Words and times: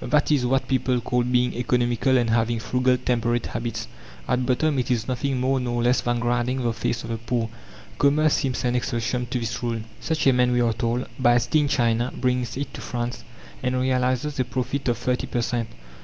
That 0.00 0.30
is 0.30 0.46
what 0.46 0.68
people 0.68 1.00
call 1.00 1.24
"being 1.24 1.52
economical 1.52 2.16
and 2.16 2.30
having 2.30 2.60
frugal, 2.60 2.96
temperate 2.96 3.46
habits." 3.46 3.88
At 4.28 4.46
bottom 4.46 4.78
it 4.78 4.88
is 4.88 5.08
nothing 5.08 5.40
more 5.40 5.58
nor 5.58 5.82
less 5.82 6.00
than 6.00 6.20
grinding 6.20 6.62
the 6.62 6.72
face 6.72 7.02
of 7.02 7.10
the 7.10 7.16
poor. 7.16 7.48
Commerce 7.98 8.34
seems 8.34 8.64
an 8.64 8.76
exception 8.76 9.26
to 9.26 9.40
this 9.40 9.64
rule. 9.64 9.80
"Such 10.00 10.28
a 10.28 10.32
man," 10.32 10.52
we 10.52 10.60
are 10.60 10.74
told, 10.74 11.06
"buys 11.18 11.48
tea 11.48 11.58
in 11.58 11.66
China, 11.66 12.12
brings 12.14 12.56
it 12.56 12.72
to 12.74 12.80
France, 12.80 13.24
and 13.64 13.80
realizes 13.80 14.38
a 14.38 14.44
profit 14.44 14.86
of 14.86 14.96
thirty 14.96 15.26
per 15.26 15.42
cent. 15.42 15.68